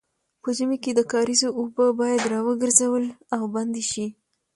[0.43, 3.05] په ژمي کې د کاریزو اوبه باید راوګرځول
[3.35, 4.05] او بندې شي.